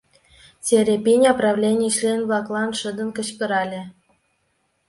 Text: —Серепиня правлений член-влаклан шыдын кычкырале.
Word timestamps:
—Серепиня 0.65 1.31
правлений 1.39 1.91
член-влаклан 1.97 2.69
шыдын 2.79 3.09
кычкырале. 3.17 3.81